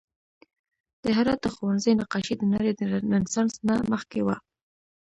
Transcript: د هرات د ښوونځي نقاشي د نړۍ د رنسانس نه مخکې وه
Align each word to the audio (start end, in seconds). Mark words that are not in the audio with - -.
د 1.03 1.05
هرات 1.17 1.39
د 1.43 1.47
ښوونځي 1.55 1.91
نقاشي 2.01 2.33
د 2.37 2.43
نړۍ 2.53 2.71
د 2.75 2.81
رنسانس 3.13 3.53
نه 3.67 3.75
مخکې 3.91 4.19
وه 4.25 4.35